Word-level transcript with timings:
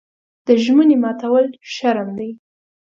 د 0.45 0.47
ژمنې 0.63 0.95
ماتول 1.03 1.45
شرم 1.73 2.09
دی. 2.17 2.31